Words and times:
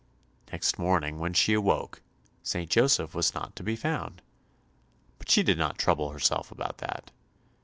Next 0.51 0.79
morning 0.79 1.19
when 1.19 1.33
she 1.35 1.53
awoke, 1.53 2.01
St. 2.41 2.67
Joseph 2.71 3.13
was 3.13 3.35
not 3.35 3.55
to 3.55 3.61
be 3.61 3.75
found, 3.75 4.23
but 5.19 5.29
she 5.29 5.43
did 5.43 5.59
not 5.59 5.77
trouble 5.77 6.09
herself 6.09 6.49
about 6.49 6.79
that. 6.79 7.11